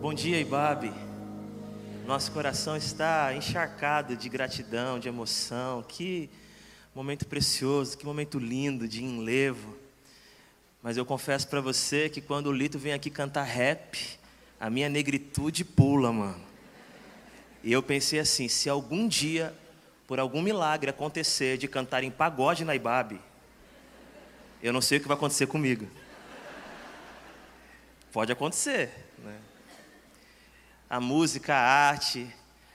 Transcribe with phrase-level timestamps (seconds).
[0.00, 0.90] Bom dia, Ibabe.
[2.06, 5.82] Nosso coração está encharcado de gratidão, de emoção.
[5.82, 6.30] Que
[6.94, 9.76] momento precioso, que momento lindo de enlevo.
[10.82, 14.18] Mas eu confesso para você que quando o Lito vem aqui cantar rap,
[14.58, 16.42] a minha negritude pula, mano.
[17.62, 19.54] E eu pensei assim: se algum dia,
[20.06, 23.20] por algum milagre acontecer de cantar em pagode na Ibabe,
[24.62, 25.86] eu não sei o que vai acontecer comigo.
[28.10, 28.88] Pode acontecer,
[29.18, 29.49] né?
[30.90, 32.26] A música, a arte,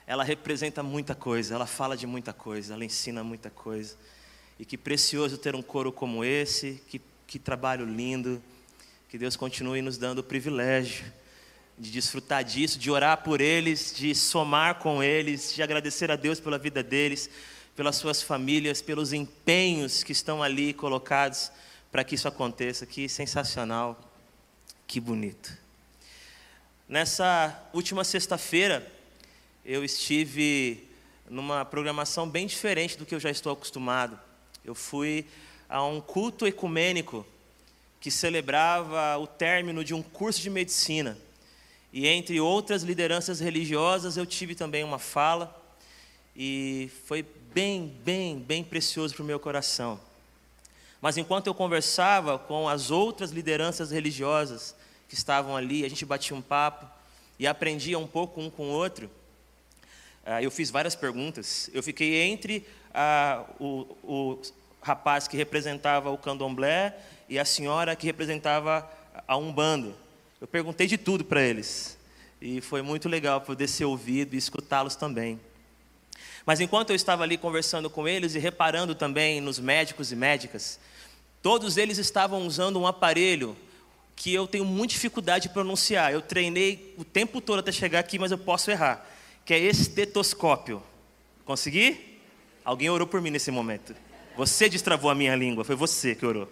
[0.06, 3.94] ela representa muita coisa, ela fala de muita coisa, ela ensina muita coisa.
[4.58, 8.42] E que precioso ter um coro como esse, que, que trabalho lindo,
[9.10, 11.04] que Deus continue nos dando o privilégio
[11.78, 16.40] de desfrutar disso, de orar por eles, de somar com eles, de agradecer a Deus
[16.40, 17.28] pela vida deles,
[17.76, 21.52] pelas suas famílias, pelos empenhos que estão ali colocados
[21.92, 22.86] para que isso aconteça.
[22.86, 24.00] Que sensacional,
[24.86, 25.65] que bonito.
[26.88, 28.86] Nessa última sexta-feira,
[29.64, 30.86] eu estive
[31.28, 34.16] numa programação bem diferente do que eu já estou acostumado.
[34.64, 35.26] Eu fui
[35.68, 37.26] a um culto ecumênico
[38.00, 41.18] que celebrava o término de um curso de medicina.
[41.92, 45.60] E entre outras lideranças religiosas, eu tive também uma fala
[46.36, 49.98] e foi bem, bem, bem precioso para o meu coração.
[51.00, 54.75] Mas enquanto eu conversava com as outras lideranças religiosas,
[55.08, 56.86] que estavam ali, a gente batia um papo
[57.38, 59.10] e aprendia um pouco um com o outro.
[60.24, 61.70] Ah, eu fiz várias perguntas.
[61.72, 64.42] Eu fiquei entre ah, o, o
[64.82, 66.96] rapaz que representava o candomblé
[67.28, 68.88] e a senhora que representava
[69.26, 69.94] a Umbanda.
[70.40, 71.96] Eu perguntei de tudo para eles.
[72.40, 75.40] E foi muito legal poder ser ouvido e escutá-los também.
[76.44, 80.78] Mas enquanto eu estava ali conversando com eles e reparando também nos médicos e médicas,
[81.42, 83.56] todos eles estavam usando um aparelho
[84.16, 86.10] que eu tenho muita dificuldade de pronunciar.
[86.10, 89.06] Eu treinei o tempo todo até chegar aqui, mas eu posso errar.
[89.44, 90.82] Que é estetoscópio.
[91.44, 92.18] Consegui?
[92.64, 93.94] Alguém orou por mim nesse momento.
[94.36, 96.50] Você destravou a minha língua, foi você que orou.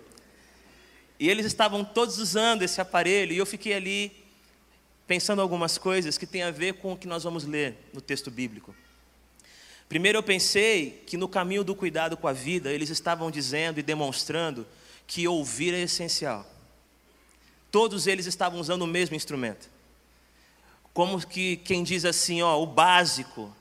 [1.19, 4.13] E eles estavam todos usando esse aparelho, e eu fiquei ali
[5.07, 8.31] pensando algumas coisas que têm a ver com o que nós vamos ler no texto
[8.31, 8.75] bíblico.
[9.89, 13.83] Primeiro eu pensei que no caminho do cuidado com a vida, eles estavam dizendo e
[13.83, 14.67] demonstrando
[15.07, 16.54] que ouvir é essencial.
[17.75, 19.69] Todos eles estavam usando o mesmo instrumento.
[20.93, 23.53] Como que quem diz assim, ó, o básico,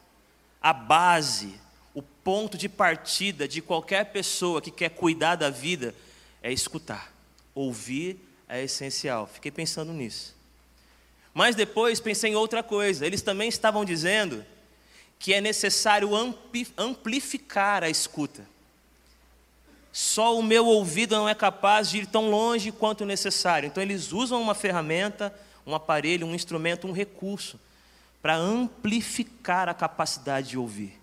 [0.61, 1.59] a base,
[1.95, 5.95] o ponto de partida de qualquer pessoa que quer cuidar da vida
[6.43, 7.11] é escutar.
[7.55, 9.25] Ouvir é essencial.
[9.25, 10.35] Fiquei pensando nisso.
[11.33, 13.07] Mas depois pensei em outra coisa.
[13.07, 14.45] Eles também estavam dizendo
[15.17, 16.11] que é necessário
[16.77, 18.47] amplificar a escuta.
[19.95, 23.67] Só o meu ouvido não é capaz de ir tão longe quanto necessário.
[23.67, 25.31] Então, eles usam uma ferramenta,
[25.67, 27.59] um aparelho, um instrumento, um recurso,
[28.19, 30.99] para amplificar a capacidade de ouvir.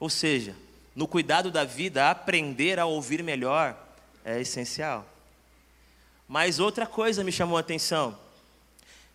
[0.00, 0.56] Ou seja,
[0.92, 3.76] no cuidado da vida, aprender a ouvir melhor
[4.24, 5.06] é essencial.
[6.26, 8.18] Mas outra coisa me chamou a atenção.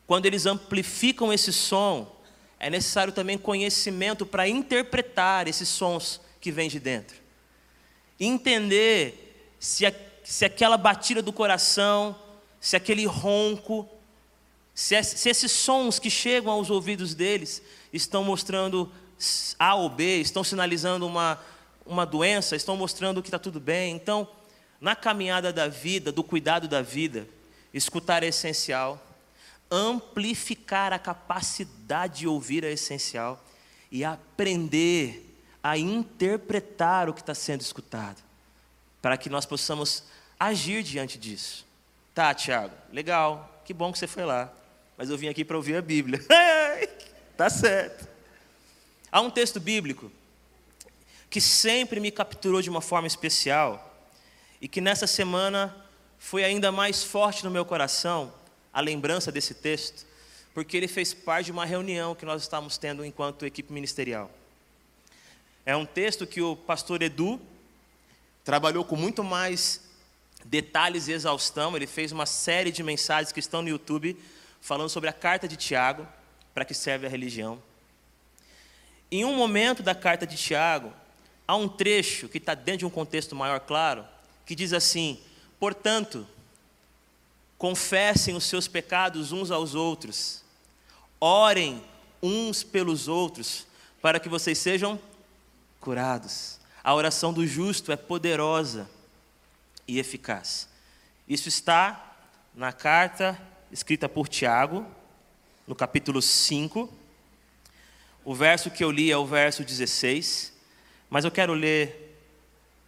[0.05, 2.15] Quando eles amplificam esse som,
[2.57, 7.26] é necessário também conhecimento para interpretar esses sons que vêm de dentro
[8.19, 12.15] entender se, a, se aquela batida do coração,
[12.59, 13.87] se aquele ronco,
[14.73, 17.61] se, se esses sons que chegam aos ouvidos deles
[17.91, 18.91] estão mostrando
[19.57, 21.39] A ou B, estão sinalizando uma,
[21.85, 23.95] uma doença, estão mostrando que está tudo bem.
[23.95, 24.27] Então,
[24.79, 27.27] na caminhada da vida, do cuidado da vida,
[27.73, 29.01] escutar é essencial,
[29.69, 33.43] amplificar a capacidade de ouvir é essencial
[33.91, 35.26] e aprender
[35.63, 38.21] a interpretar o que está sendo escutado,
[39.01, 40.03] para que nós possamos
[40.39, 41.65] agir diante disso.
[42.13, 44.51] Tá, Tiago, legal, que bom que você foi lá,
[44.97, 46.19] mas eu vim aqui para ouvir a Bíblia.
[47.37, 48.07] tá certo.
[49.11, 50.11] Há um texto bíblico
[51.29, 53.83] que sempre me capturou de uma forma especial
[54.61, 55.75] e que nessa semana
[56.17, 58.33] foi ainda mais forte no meu coração
[58.73, 60.05] a lembrança desse texto,
[60.53, 64.31] porque ele fez parte de uma reunião que nós estávamos tendo enquanto equipe ministerial.
[65.67, 67.41] É um texto que o pastor Edu
[68.45, 69.81] trabalhou com muito mais
[70.45, 71.75] detalhes e exaustão.
[71.75, 74.17] Ele fez uma série de mensagens que estão no YouTube
[74.61, 76.07] falando sobre a carta de Tiago,
[76.53, 77.61] para que serve a religião.
[79.11, 80.93] Em um momento da carta de Tiago,
[81.45, 84.05] há um trecho que está dentro de um contexto maior, claro,
[84.45, 85.19] que diz assim:
[85.59, 86.25] Portanto,
[87.57, 90.45] confessem os seus pecados uns aos outros,
[91.19, 91.83] orem
[92.23, 93.67] uns pelos outros,
[94.01, 94.97] para que vocês sejam
[95.79, 96.59] curados.
[96.83, 98.89] A oração do justo é poderosa
[99.87, 100.67] e eficaz.
[101.27, 102.15] Isso está
[102.55, 103.39] na carta
[103.71, 104.85] escrita por Tiago,
[105.67, 106.91] no capítulo 5.
[108.23, 110.53] O verso que eu li é o verso 16,
[111.09, 112.19] mas eu quero ler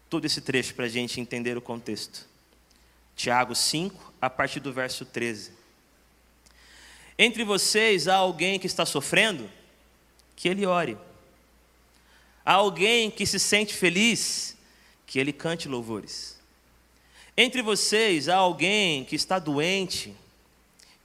[0.10, 2.28] todo esse trecho para a gente entender o contexto.
[3.16, 5.52] Tiago 5, a partir do verso 13.
[7.18, 9.50] Entre vocês há alguém que está sofrendo?
[10.36, 10.98] Que ele ore.
[12.50, 14.58] Há alguém que se sente feliz?
[15.06, 16.36] Que ele cante louvores.
[17.38, 20.16] Entre vocês há alguém que está doente?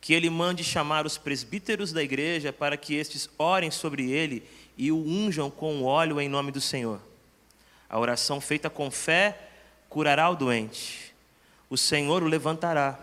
[0.01, 4.43] Que ele mande chamar os presbíteros da igreja para que estes orem sobre ele
[4.79, 6.99] e o unjam com óleo em nome do Senhor.
[7.91, 9.39] A oração feita com fé
[9.91, 11.15] curará o doente.
[11.69, 12.99] O Senhor o levantará.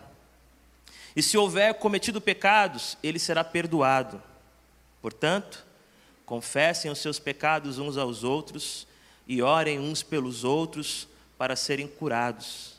[1.15, 4.19] E se houver cometido pecados, ele será perdoado.
[4.99, 5.63] Portanto,
[6.31, 8.87] confessem os seus pecados uns aos outros
[9.27, 11.05] e orem uns pelos outros
[11.37, 12.75] para serem curados.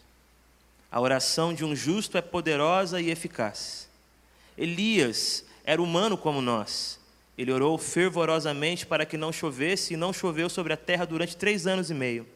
[0.91, 3.91] A oração de um justo é poderosa e eficaz.
[4.57, 6.99] Elias era humano como nós.
[7.37, 11.67] Ele orou fervorosamente para que não chovesse e não choveu sobre a terra durante três
[11.67, 12.27] anos e meio.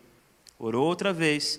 [0.58, 1.58] Orou outra vez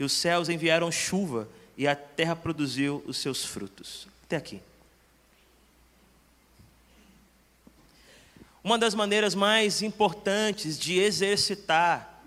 [0.00, 4.08] e os céus enviaram chuva e a terra produziu os seus frutos.
[4.24, 4.60] Até aqui.
[8.66, 12.20] Uma das maneiras mais importantes de exercitar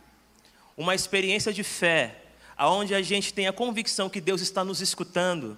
[0.78, 2.16] uma experiência de fé,
[2.56, 5.58] aonde a gente tem a convicção que Deus está nos escutando,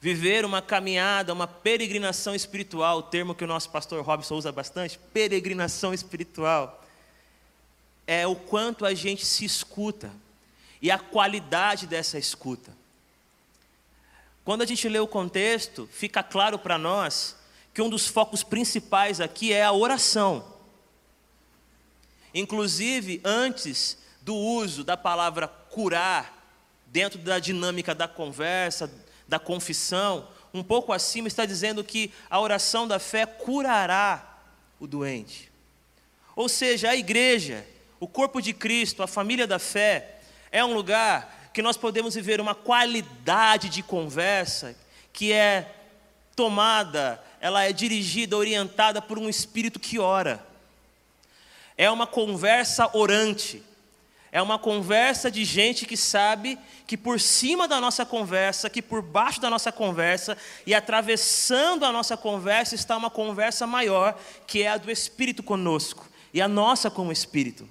[0.00, 4.98] viver uma caminhada, uma peregrinação espiritual, o termo que o nosso pastor Robson usa bastante,
[5.12, 6.82] peregrinação espiritual,
[8.06, 10.10] é o quanto a gente se escuta
[10.80, 12.72] e a qualidade dessa escuta.
[14.42, 17.36] Quando a gente lê o contexto, fica claro para nós
[17.78, 20.44] que um dos focos principais aqui é a oração.
[22.34, 26.44] Inclusive, antes do uso da palavra curar,
[26.86, 28.92] dentro da dinâmica da conversa,
[29.28, 34.40] da confissão, um pouco acima está dizendo que a oração da fé curará
[34.80, 35.48] o doente.
[36.34, 37.64] Ou seja, a igreja,
[38.00, 40.18] o corpo de Cristo, a família da fé,
[40.50, 44.74] é um lugar que nós podemos viver uma qualidade de conversa
[45.12, 45.76] que é
[46.34, 50.44] tomada, ela é dirigida, orientada por um espírito que ora.
[51.76, 53.62] É uma conversa orante.
[54.30, 59.00] É uma conversa de gente que sabe que por cima da nossa conversa, que por
[59.00, 60.36] baixo da nossa conversa
[60.66, 66.06] e atravessando a nossa conversa está uma conversa maior, que é a do Espírito conosco
[66.32, 67.66] e a nossa com o Espírito.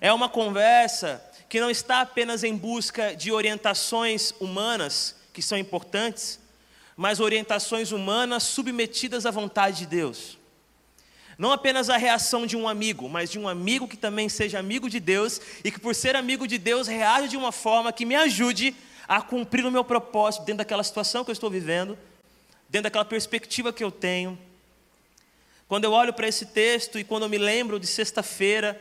[0.00, 6.38] É uma conversa que não está apenas em busca de orientações humanas, que são importantes,
[6.96, 10.38] mas orientações humanas submetidas à vontade de Deus.
[11.38, 14.88] Não apenas a reação de um amigo, mas de um amigo que também seja amigo
[14.88, 18.14] de Deus e que, por ser amigo de Deus, reaja de uma forma que me
[18.14, 18.74] ajude
[19.08, 21.98] a cumprir o meu propósito dentro daquela situação que eu estou vivendo,
[22.68, 24.38] dentro daquela perspectiva que eu tenho.
[25.66, 28.80] Quando eu olho para esse texto e quando eu me lembro de sexta-feira,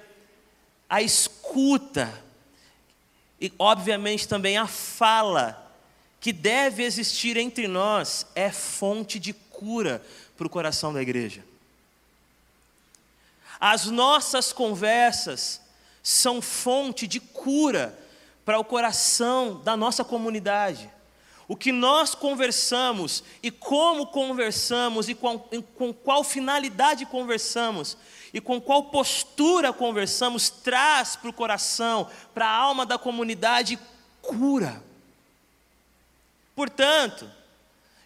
[0.89, 2.13] a escuta
[3.39, 5.70] e, obviamente, também a fala
[6.21, 10.01] que deve existir entre nós é fonte de cura
[10.38, 11.44] para o coração da igreja.
[13.59, 15.59] As nossas conversas
[16.03, 17.97] são fonte de cura
[18.45, 20.89] para o coração da nossa comunidade.
[21.47, 27.98] O que nós conversamos e como conversamos e com, com qual finalidade conversamos
[28.31, 33.77] e com qual postura conversamos, traz para o coração, para a alma da comunidade,
[34.22, 34.81] cura.
[36.55, 37.29] Portanto,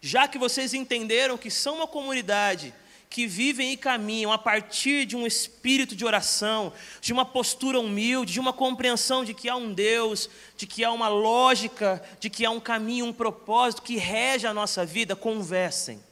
[0.02, 2.74] já que vocês entenderam que são uma comunidade
[3.10, 8.34] que vivem e caminham a partir de um espírito de oração, de uma postura humilde,
[8.34, 12.46] de uma compreensão de que há um Deus, de que há uma lógica, de que
[12.46, 16.04] há um caminho, um propósito que rege a nossa vida, conversem.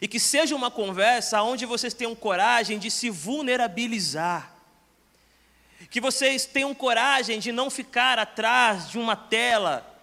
[0.00, 4.54] E que seja uma conversa onde vocês tenham coragem de se vulnerabilizar.
[5.90, 9.93] Que vocês tenham coragem de não ficar atrás de uma tela,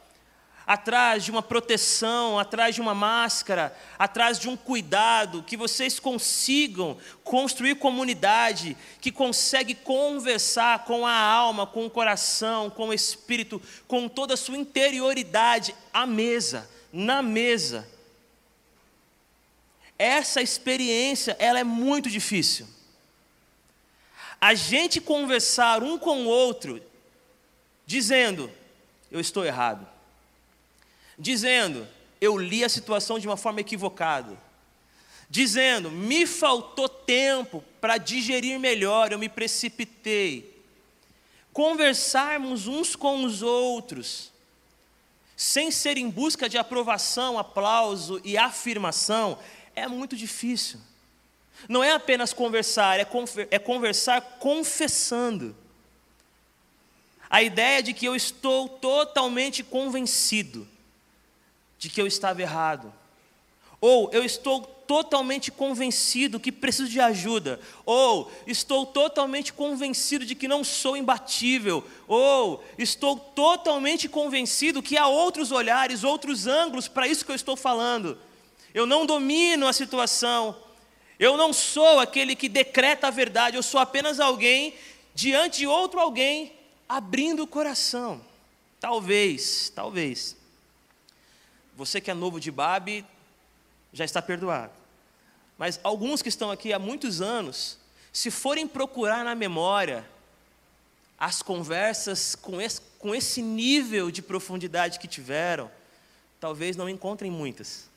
[0.65, 6.97] atrás de uma proteção, atrás de uma máscara, atrás de um cuidado, que vocês consigam
[7.23, 14.07] construir comunidade que consegue conversar com a alma, com o coração, com o espírito, com
[14.07, 17.87] toda a sua interioridade à mesa, na mesa
[20.01, 22.67] essa experiência, ela é muito difícil.
[24.39, 26.81] A gente conversar um com o outro,
[27.85, 28.49] dizendo,
[29.11, 29.87] eu estou errado.
[31.21, 31.87] Dizendo,
[32.19, 34.35] eu li a situação de uma forma equivocada.
[35.29, 40.63] Dizendo, me faltou tempo para digerir melhor, eu me precipitei.
[41.53, 44.31] Conversarmos uns com os outros,
[45.37, 49.37] sem ser em busca de aprovação, aplauso e afirmação,
[49.75, 50.79] é muito difícil.
[51.69, 53.07] Não é apenas conversar, é,
[53.51, 55.55] é conversar confessando.
[57.29, 60.67] A ideia de que eu estou totalmente convencido
[61.81, 62.93] de que eu estava errado,
[63.81, 70.47] ou eu estou totalmente convencido que preciso de ajuda, ou estou totalmente convencido de que
[70.47, 77.25] não sou imbatível, ou estou totalmente convencido que há outros olhares, outros ângulos para isso
[77.25, 78.15] que eu estou falando.
[78.75, 80.55] Eu não domino a situação,
[81.17, 84.75] eu não sou aquele que decreta a verdade, eu sou apenas alguém
[85.15, 86.53] diante de outro alguém
[86.87, 88.21] abrindo o coração.
[88.79, 90.40] Talvez, talvez.
[91.81, 93.03] Você que é novo de Babe,
[93.91, 94.71] já está perdoado.
[95.57, 97.79] Mas alguns que estão aqui há muitos anos,
[98.13, 100.07] se forem procurar na memória
[101.17, 105.71] as conversas com esse, com esse nível de profundidade que tiveram,
[106.39, 107.89] talvez não encontrem muitas.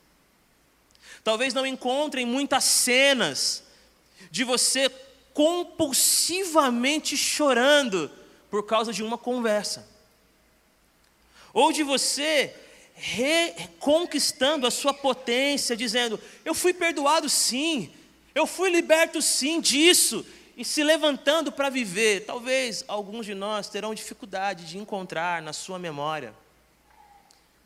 [1.22, 3.64] Talvez não encontrem muitas cenas
[4.30, 4.88] de você
[5.34, 8.10] compulsivamente chorando
[8.50, 9.86] por causa de uma conversa.
[11.52, 12.63] Ou de você
[12.94, 17.92] reconquistando a sua potência, dizendo: Eu fui perdoado sim,
[18.34, 20.24] eu fui liberto sim disso,
[20.56, 22.24] e se levantando para viver.
[22.24, 26.34] Talvez alguns de nós terão dificuldade de encontrar na sua memória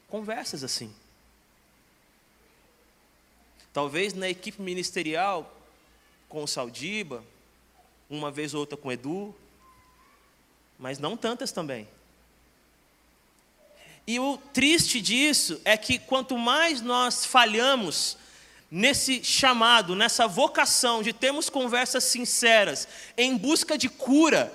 [0.09, 0.93] conversas assim.
[3.73, 5.55] Talvez na equipe ministerial,
[6.29, 7.23] com o Saldiba,
[8.09, 9.35] uma vez ou outra com o Edu,
[10.79, 11.87] mas não tantas também.
[14.09, 18.17] E o triste disso é que quanto mais nós falhamos
[18.71, 22.89] nesse chamado, nessa vocação de termos conversas sinceras,
[23.19, 24.51] em busca de cura,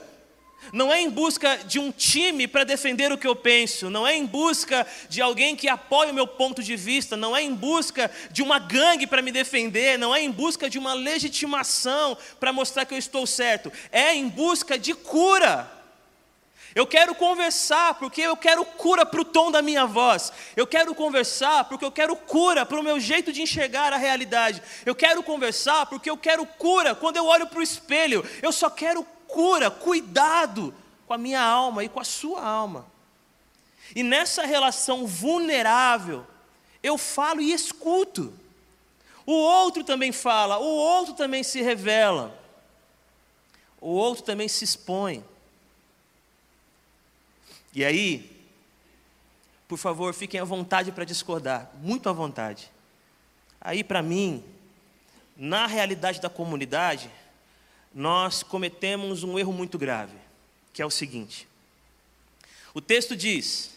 [0.72, 4.18] não é em busca de um time para defender o que eu penso, não é
[4.18, 8.10] em busca de alguém que apoie o meu ponto de vista, não é em busca
[8.32, 12.86] de uma gangue para me defender, não é em busca de uma legitimação para mostrar
[12.86, 15.83] que eu estou certo, é em busca de cura.
[16.76, 20.34] Eu quero conversar porque eu quero cura para o tom da minha voz.
[20.56, 24.62] Eu quero conversar porque eu quero cura para o meu jeito de enxergar a realidade.
[24.86, 28.28] Eu quero conversar porque eu quero cura quando eu olho para o espelho.
[28.42, 30.74] Eu só quero cura, cuidado
[31.06, 32.88] com a minha alma e com a sua alma.
[33.96, 36.26] E nessa relação vulnerável,
[36.82, 38.34] eu falo e escuto.
[39.26, 42.36] O outro também fala, o outro também se revela.
[43.80, 45.24] O outro também se expõe.
[47.74, 48.30] E aí,
[49.68, 52.72] por favor, fiquem à vontade para discordar, muito à vontade.
[53.60, 54.44] Aí, para mim,
[55.36, 57.10] na realidade da comunidade,
[57.94, 60.16] nós cometemos um erro muito grave,
[60.72, 61.48] que é o seguinte:
[62.74, 63.72] o texto diz: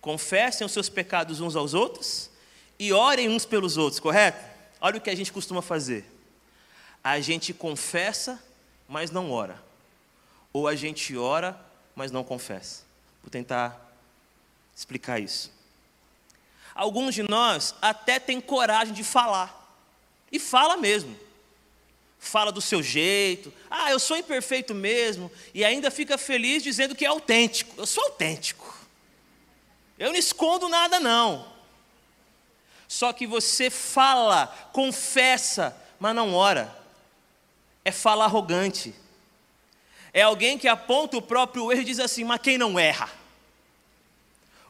[0.00, 2.30] confessem os seus pecados uns aos outros
[2.78, 4.44] e orem uns pelos outros, correto?
[4.80, 6.04] Olha o que a gente costuma fazer.
[7.02, 8.42] A gente confessa,
[8.88, 9.62] mas não ora.
[10.52, 11.58] Ou a gente ora,
[11.94, 12.83] mas não confessa.
[13.24, 13.80] Vou tentar
[14.76, 15.50] explicar isso.
[16.74, 19.62] Alguns de nós até têm coragem de falar,
[20.30, 21.18] e fala mesmo.
[22.18, 27.04] Fala do seu jeito, ah, eu sou imperfeito mesmo, e ainda fica feliz dizendo que
[27.04, 27.74] é autêntico.
[27.78, 28.78] Eu sou autêntico.
[29.98, 31.50] Eu não escondo nada, não.
[32.86, 36.74] Só que você fala, confessa, mas não ora.
[37.84, 38.94] É fala arrogante
[40.14, 43.10] é alguém que aponta o próprio erro e diz assim, mas quem não erra?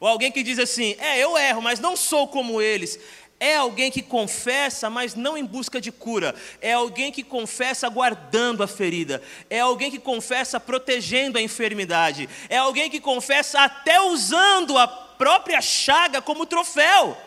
[0.01, 2.99] Ou alguém que diz assim, é, eu erro, mas não sou como eles.
[3.39, 6.35] É alguém que confessa, mas não em busca de cura.
[6.63, 9.21] É alguém que confessa guardando a ferida.
[9.51, 12.27] É alguém que confessa protegendo a enfermidade.
[12.49, 17.19] É alguém que confessa até usando a própria chaga como troféu.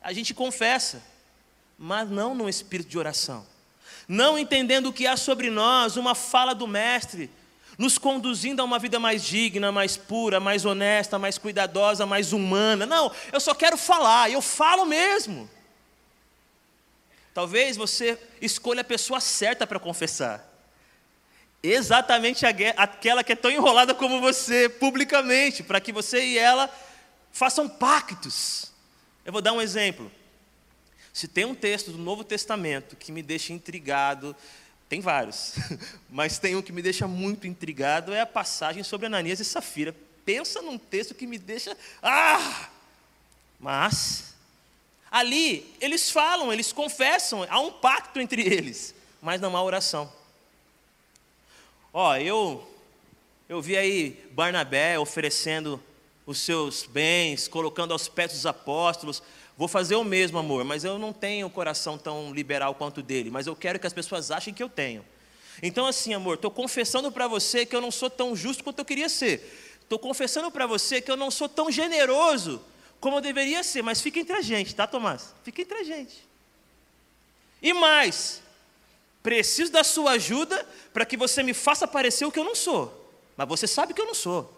[0.00, 1.02] A gente confessa,
[1.76, 3.57] mas não no espírito de oração
[4.08, 7.30] não entendendo que há sobre nós, uma fala do Mestre,
[7.76, 12.86] nos conduzindo a uma vida mais digna, mais pura, mais honesta, mais cuidadosa, mais humana.
[12.86, 15.48] Não, eu só quero falar, eu falo mesmo.
[17.34, 20.44] Talvez você escolha a pessoa certa para confessar.
[21.62, 26.68] Exatamente aquela que é tão enrolada como você, publicamente, para que você e ela
[27.30, 28.72] façam pactos.
[29.24, 30.10] Eu vou dar um exemplo.
[31.18, 34.36] Se tem um texto do Novo Testamento que me deixa intrigado,
[34.88, 35.54] tem vários,
[36.08, 39.92] mas tem um que me deixa muito intrigado, é a passagem sobre Ananias e Safira.
[40.24, 41.76] Pensa num texto que me deixa.
[42.00, 42.68] Ah!
[43.58, 44.32] Mas,
[45.10, 50.12] ali, eles falam, eles confessam, há um pacto entre eles, mas não há oração.
[51.92, 52.64] Ó, eu,
[53.48, 55.82] eu vi aí Barnabé oferecendo
[56.24, 59.20] os seus bens, colocando aos pés dos apóstolos.
[59.58, 63.28] Vou fazer o mesmo, amor, mas eu não tenho o coração tão liberal quanto dele,
[63.28, 65.04] mas eu quero que as pessoas achem que eu tenho.
[65.60, 68.84] Então, assim, amor, estou confessando para você que eu não sou tão justo quanto eu
[68.84, 69.76] queria ser.
[69.82, 72.64] Estou confessando para você que eu não sou tão generoso
[73.00, 75.34] como eu deveria ser, mas fica entre a gente, tá, Tomás?
[75.42, 76.24] Fica entre a gente.
[77.60, 78.40] E mais,
[79.24, 83.12] preciso da sua ajuda para que você me faça parecer o que eu não sou.
[83.36, 84.56] Mas você sabe que eu não sou.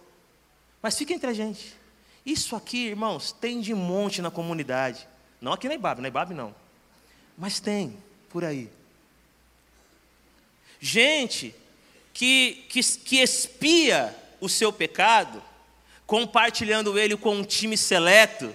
[0.83, 1.79] Mas fica entre a gente.
[2.24, 5.06] Isso aqui, irmãos, tem de monte na comunidade.
[5.40, 6.54] Não aqui na Ibabe, na Ibabe não.
[7.36, 7.96] Mas tem
[8.28, 8.70] por aí.
[10.78, 11.54] Gente
[12.12, 15.42] que, que, que espia o seu pecado,
[16.06, 18.54] compartilhando ele com um time seleto,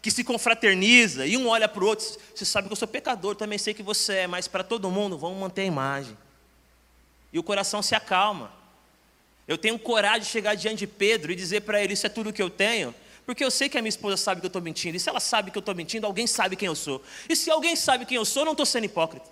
[0.00, 3.36] que se confraterniza, e um olha para o outro, você sabe que eu sou pecador,
[3.36, 6.16] também sei que você é, mas para todo mundo, vamos manter a imagem.
[7.32, 8.52] E o coração se acalma.
[9.46, 12.32] Eu tenho coragem de chegar diante de Pedro e dizer para ele: Isso é tudo
[12.32, 12.94] que eu tenho,
[13.26, 14.96] porque eu sei que a minha esposa sabe que eu estou mentindo.
[14.96, 17.02] E se ela sabe que eu estou mentindo, alguém sabe quem eu sou.
[17.28, 19.28] E se alguém sabe quem eu sou, eu não estou sendo hipócrita.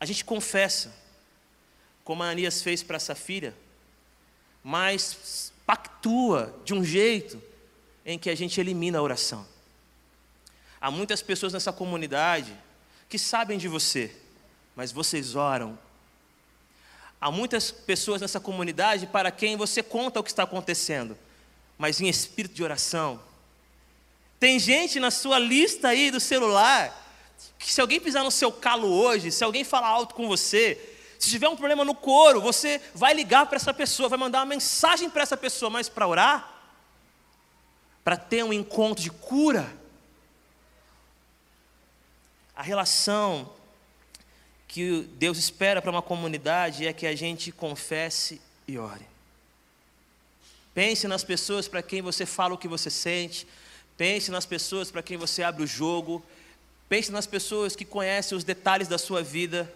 [0.00, 0.94] A gente confessa,
[2.04, 3.54] como a Ananias fez para Safira,
[4.62, 7.42] mas pactua de um jeito
[8.06, 9.46] em que a gente elimina a oração.
[10.80, 12.56] Há muitas pessoas nessa comunidade
[13.08, 14.14] que sabem de você,
[14.76, 15.78] mas vocês oram
[17.20, 21.18] Há muitas pessoas nessa comunidade para quem você conta o que está acontecendo,
[21.76, 23.20] mas em espírito de oração.
[24.38, 27.06] Tem gente na sua lista aí do celular
[27.58, 31.28] que se alguém pisar no seu calo hoje, se alguém falar alto com você, se
[31.28, 35.10] tiver um problema no couro, você vai ligar para essa pessoa, vai mandar uma mensagem
[35.10, 36.54] para essa pessoa, mas para orar,
[38.04, 39.76] para ter um encontro de cura.
[42.54, 43.52] A relação
[44.78, 49.04] que Deus espera para uma comunidade é que a gente confesse e ore.
[50.72, 53.44] Pense nas pessoas para quem você fala o que você sente.
[53.96, 56.24] Pense nas pessoas para quem você abre o jogo.
[56.88, 59.68] Pense nas pessoas que conhecem os detalhes da sua vida.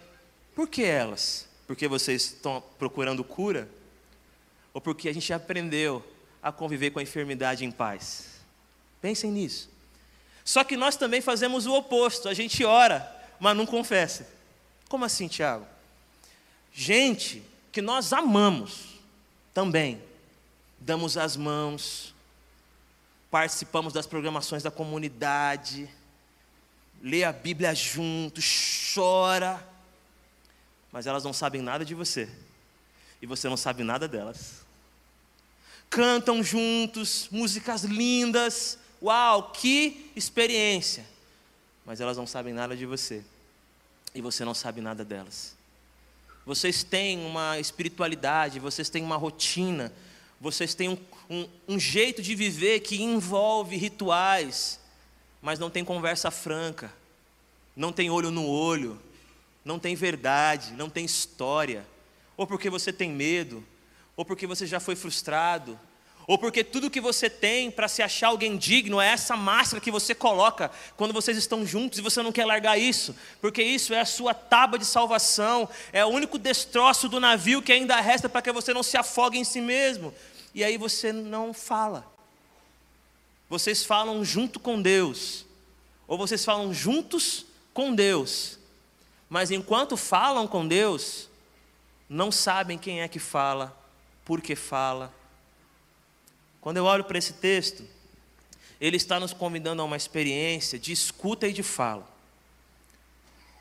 [0.55, 1.49] Por que elas?
[1.67, 3.67] Porque vocês estão procurando cura?
[4.73, 6.01] Ou porque a gente aprendeu
[6.41, 8.39] a conviver com a enfermidade em paz?
[9.01, 9.69] Pensem nisso.
[10.45, 12.29] Só que nós também fazemos o oposto.
[12.29, 13.05] A gente ora,
[13.37, 14.32] mas não confessa.
[14.87, 15.65] Como assim, Tiago?
[16.71, 18.99] Gente que nós amamos
[19.53, 20.01] também,
[20.79, 22.13] damos as mãos,
[23.29, 25.89] participamos das programações da comunidade,
[27.01, 28.41] lê a Bíblia junto,
[28.93, 29.67] chora,
[30.91, 32.29] mas elas não sabem nada de você,
[33.21, 34.63] e você não sabe nada delas.
[35.89, 41.05] Cantam juntos, músicas lindas, uau, que experiência,
[41.85, 43.23] mas elas não sabem nada de você
[44.13, 45.55] e você não sabe nada delas.
[46.45, 49.91] Vocês têm uma espiritualidade, vocês têm uma rotina,
[50.39, 50.97] vocês têm um,
[51.29, 54.79] um, um jeito de viver que envolve rituais,
[55.41, 56.93] mas não tem conversa franca,
[57.75, 58.99] não tem olho no olho,
[59.63, 61.85] não tem verdade, não tem história,
[62.35, 63.63] ou porque você tem medo,
[64.17, 65.79] ou porque você já foi frustrado,
[66.25, 69.91] ou porque tudo que você tem para se achar alguém digno é essa máscara que
[69.91, 73.99] você coloca quando vocês estão juntos e você não quer largar isso, porque isso é
[73.99, 78.41] a sua tábua de salvação, é o único destroço do navio que ainda resta para
[78.41, 80.13] que você não se afogue em si mesmo.
[80.55, 82.05] E aí você não fala.
[83.49, 85.45] Vocês falam junto com Deus,
[86.07, 88.57] ou vocês falam juntos com Deus,
[89.29, 91.27] mas enquanto falam com Deus,
[92.07, 93.75] não sabem quem é que fala,
[94.23, 95.13] por que fala
[96.63, 97.85] quando eu olho para esse texto,
[98.79, 102.07] ele está nos convidando a uma experiência de escuta e de fala.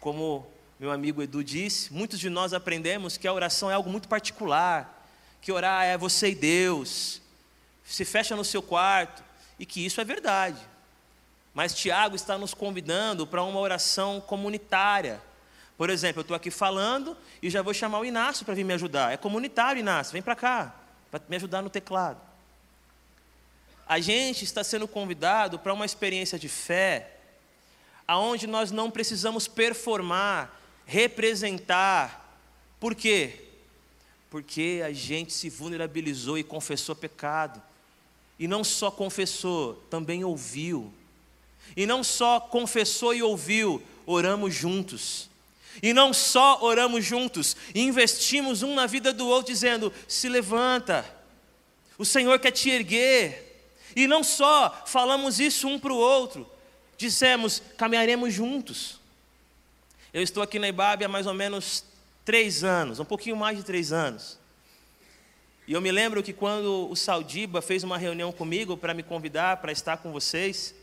[0.00, 0.46] Como
[0.78, 5.04] meu amigo Edu disse, muitos de nós aprendemos que a oração é algo muito particular,
[5.40, 7.20] que orar é você e Deus,
[7.84, 9.24] se fecha no seu quarto,
[9.58, 10.60] e que isso é verdade.
[11.52, 15.20] Mas Tiago está nos convidando para uma oração comunitária.
[15.76, 18.74] Por exemplo, eu estou aqui falando e já vou chamar o Inácio para vir me
[18.74, 19.12] ajudar.
[19.12, 20.76] É comunitário, Inácio, vem para cá,
[21.10, 22.30] para me ajudar no teclado
[23.92, 27.10] a gente está sendo convidado para uma experiência de fé,
[28.08, 32.40] aonde nós não precisamos performar, representar.
[32.80, 33.48] Por quê?
[34.30, 37.62] Porque a gente se vulnerabilizou e confessou pecado.
[38.38, 40.90] E não só confessou, também ouviu.
[41.76, 45.28] E não só confessou e ouviu, oramos juntos.
[45.82, 51.04] E não só oramos juntos, investimos um na vida do outro, dizendo: se levanta,
[51.98, 53.51] o Senhor quer te erguer.
[53.94, 56.48] E não só falamos isso um para o outro,
[56.96, 59.00] dissemos, caminharemos juntos.
[60.12, 61.84] Eu estou aqui na Ibabe há mais ou menos
[62.24, 64.38] três anos, um pouquinho mais de três anos.
[65.66, 69.58] E eu me lembro que quando o Saldiba fez uma reunião comigo para me convidar
[69.58, 70.74] para estar com vocês,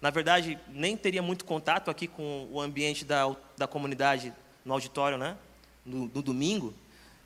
[0.00, 4.32] na verdade, nem teria muito contato aqui com o ambiente da, da comunidade
[4.64, 5.36] no auditório, né?
[5.84, 6.74] No, no domingo.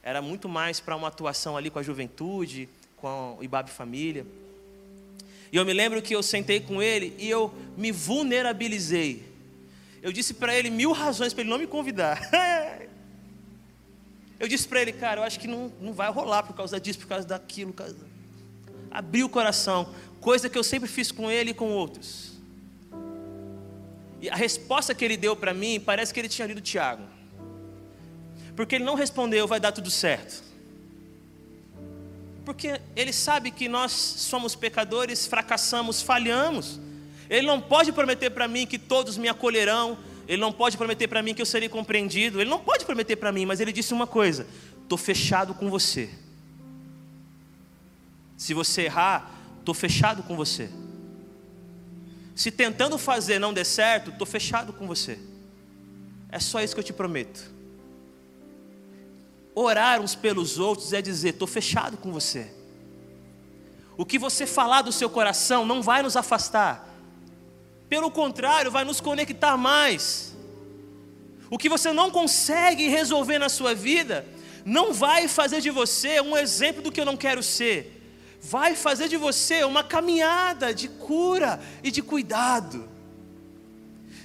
[0.03, 4.27] Era muito mais para uma atuação ali com a juventude, com o Ibabe Família.
[5.53, 9.25] E eu me lembro que eu sentei com ele e eu me vulnerabilizei.
[10.03, 12.21] Eu disse para ele mil razões para ele não me convidar.
[14.39, 17.01] eu disse para ele, cara, eu acho que não, não vai rolar por causa disso,
[17.01, 17.73] por causa daquilo.
[17.73, 17.97] Causa...
[18.91, 22.31] Abri o coração, coisa que eu sempre fiz com ele e com outros.
[24.21, 27.03] E a resposta que ele deu para mim parece que ele tinha lido Tiago.
[28.55, 30.50] Porque ele não respondeu, vai dar tudo certo.
[32.51, 36.81] Porque ele sabe que nós somos pecadores, fracassamos, falhamos.
[37.29, 39.97] Ele não pode prometer para mim que todos me acolherão.
[40.27, 42.41] Ele não pode prometer para mim que eu serei compreendido.
[42.41, 44.49] Ele não pode prometer para mim, mas ele disse uma coisa:
[44.83, 46.11] estou fechado com você.
[48.37, 50.69] Se você errar, estou fechado com você.
[52.35, 55.21] Se tentando fazer não der certo, estou fechado com você.
[56.29, 57.49] É só isso que eu te prometo.
[59.61, 62.51] Orar uns pelos outros é dizer: estou fechado com você.
[63.95, 66.89] O que você falar do seu coração não vai nos afastar,
[67.87, 70.35] pelo contrário, vai nos conectar mais.
[71.51, 74.25] O que você não consegue resolver na sua vida,
[74.65, 78.01] não vai fazer de você um exemplo do que eu não quero ser,
[78.41, 82.89] vai fazer de você uma caminhada de cura e de cuidado.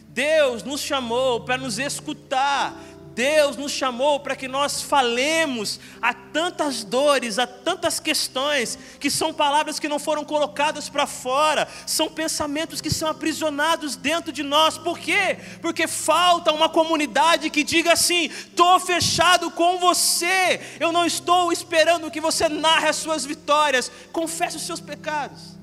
[0.08, 2.74] Deus nos chamou para nos escutar,
[3.15, 9.34] Deus nos chamou para que nós falemos a tantas dores, a tantas questões, que são
[9.34, 14.78] palavras que não foram colocadas para fora, são pensamentos que são aprisionados dentro de nós.
[14.78, 15.38] Por quê?
[15.62, 22.12] Porque falta uma comunidade que diga assim: estou fechado com você, eu não estou esperando
[22.12, 25.54] que você narre as suas vitórias, confesse os seus pecados.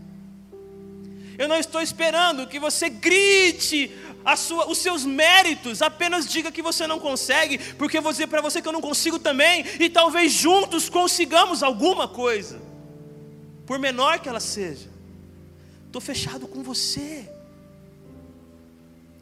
[1.38, 3.90] Eu não estou esperando que você grite
[4.36, 8.68] sua, os seus méritos, apenas diga que você não consegue, porque dizer para você que
[8.68, 12.60] eu não consigo também, e talvez juntos consigamos alguma coisa,
[13.66, 14.90] por menor que ela seja.
[15.86, 17.28] Estou fechado com você.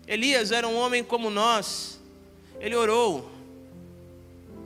[0.06, 1.98] Elias era um homem como nós,
[2.60, 3.30] ele orou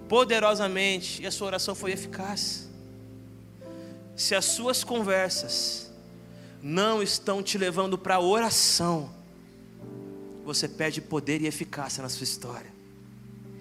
[0.08, 2.68] poderosamente e a sua oração foi eficaz.
[4.16, 5.83] Se as suas conversas
[6.64, 9.14] não estão te levando para a oração,
[10.46, 12.72] você perde poder e eficácia na sua história.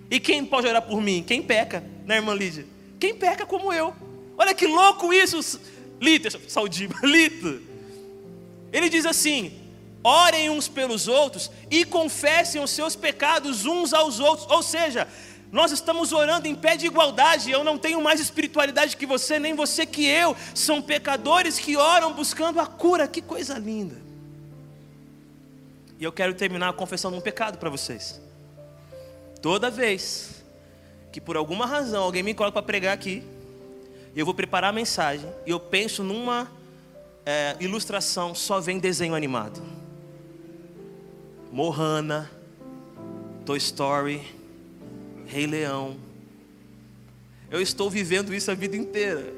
[0.10, 1.22] E quem pode orar por mim?
[1.22, 2.66] Quem peca, né, irmã Lídia?
[2.98, 3.94] Quem peca como eu.
[4.38, 5.60] Olha que louco isso,
[6.00, 7.62] Lito, Saudiba, Lito.
[8.72, 9.52] Ele diz assim:
[10.02, 14.50] orem uns pelos outros e confessem os seus pecados uns aos outros.
[14.50, 15.10] Ou seja,
[15.54, 17.52] nós estamos orando em pé de igualdade.
[17.52, 20.36] Eu não tenho mais espiritualidade que você, nem você que eu.
[20.56, 23.08] São pecadores que oram buscando a cura.
[23.08, 23.96] Que coisa linda.
[26.00, 28.20] E eu quero terminar confessando um pecado para vocês.
[29.44, 30.44] Toda vez
[31.12, 33.22] que por alguma razão alguém me coloca para pregar aqui,
[34.16, 36.52] eu vou preparar a mensagem e eu penso numa
[37.24, 39.62] é, ilustração, só vem desenho animado.
[41.52, 42.32] Mohana,
[43.46, 44.24] Toy Story,
[45.28, 45.98] Rei Leão.
[47.50, 49.34] Eu estou vivendo isso a vida inteira.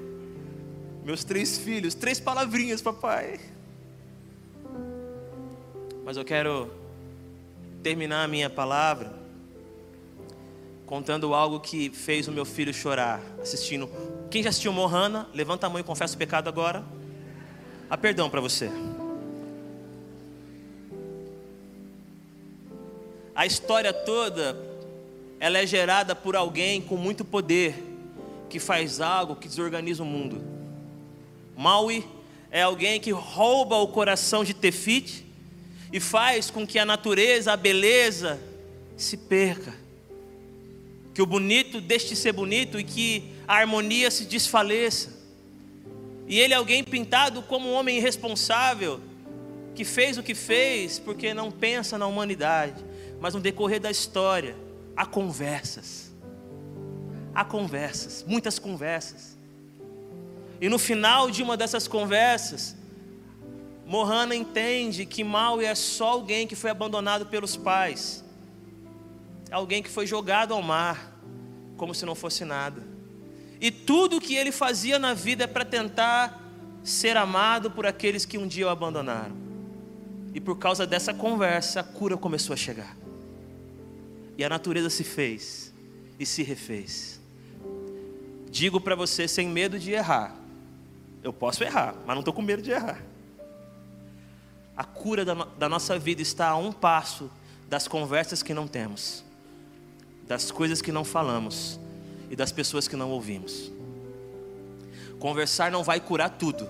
[1.04, 3.40] Meus três filhos, três palavrinhas, papai.
[6.04, 6.72] Mas eu quero
[7.84, 9.14] terminar a minha palavra
[10.86, 13.90] contando algo que fez o meu filho chorar, assistindo.
[14.30, 16.84] Quem já assistiu Mohana, levanta a mão e confessa o pecado agora.
[17.90, 18.70] Há perdão para você.
[23.36, 24.54] A história toda,
[25.46, 27.76] ela é gerada por alguém com muito poder,
[28.50, 30.44] que faz algo que desorganiza o mundo.
[31.56, 32.04] Maui
[32.50, 35.24] é alguém que rouba o coração de Tefite
[35.94, 38.40] e faz com que a natureza, a beleza
[38.98, 39.72] se perca.
[41.14, 45.14] Que o bonito deixe de ser bonito e que a harmonia se desfaleça.
[46.28, 49.00] E ele é alguém pintado como um homem irresponsável,
[49.76, 52.84] que fez o que fez porque não pensa na humanidade.
[53.22, 54.65] Mas no decorrer da história,
[54.96, 56.14] há conversas.
[57.34, 59.38] Há conversas, muitas conversas.
[60.62, 62.76] E no final de uma dessas conversas,
[63.86, 68.24] Mohana entende que mal é só alguém que foi abandonado pelos pais,
[69.52, 71.20] alguém que foi jogado ao mar,
[71.78, 72.82] como se não fosse nada.
[73.60, 76.42] E tudo o que ele fazia na vida é para tentar
[76.84, 79.36] ser amado por aqueles que um dia o abandonaram.
[80.34, 83.05] E por causa dessa conversa, a cura começou a chegar.
[84.38, 85.74] E a natureza se fez
[86.20, 87.20] e se refez.
[88.50, 90.36] digo para você sem medo de errar.
[91.24, 93.02] Eu posso errar, mas não estou com medo de errar.
[94.78, 97.30] A cura da, da nossa vida está a um passo
[97.70, 99.24] das conversas que não temos,
[100.28, 101.80] das coisas que não falamos
[102.30, 103.72] e das pessoas que não ouvimos.
[105.20, 106.70] Conversar não vai curar tudo,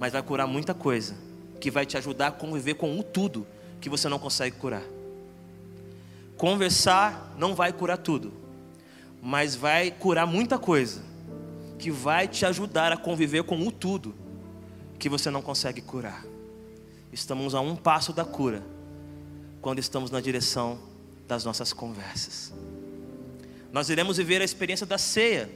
[0.00, 1.16] mas vai curar muita coisa,
[1.60, 3.46] que vai te ajudar a conviver com o tudo
[3.80, 4.82] que você não consegue curar.
[6.44, 8.30] Conversar não vai curar tudo,
[9.22, 11.00] mas vai curar muita coisa,
[11.78, 14.14] que vai te ajudar a conviver com o tudo
[14.98, 16.22] que você não consegue curar.
[17.10, 18.62] Estamos a um passo da cura
[19.62, 20.78] quando estamos na direção
[21.26, 22.52] das nossas conversas.
[23.72, 25.50] Nós iremos viver a experiência da ceia.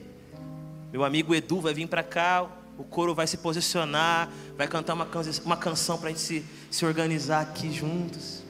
[0.90, 5.05] Meu amigo Edu vai vir para cá, o coro vai se posicionar, vai cantar uma,
[5.05, 8.42] canção, para a gente se, se organizar aqui juntos.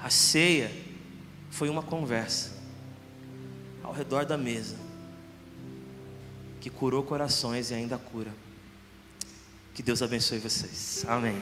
[0.00, 0.89] A ceia
[1.50, 2.52] foi uma conversa
[3.82, 4.76] ao redor da mesa
[6.60, 8.32] que curou corações e ainda cura.
[9.74, 11.04] Que Deus abençoe vocês.
[11.08, 11.40] Amém.